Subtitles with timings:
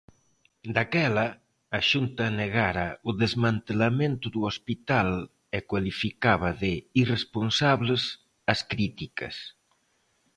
[0.75, 1.27] Daquela,
[1.77, 5.09] a Xunta negara o "desmantelamento" do hospital
[5.57, 8.03] e cualificaba de "irresponsables"
[8.53, 9.35] as críticas.